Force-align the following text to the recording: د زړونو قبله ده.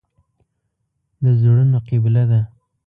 د 1.23 1.25
زړونو 1.41 1.77
قبله 1.87 2.23
ده. 2.31 2.41